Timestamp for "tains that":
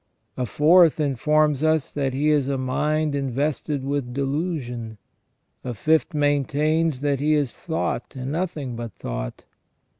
6.43-7.19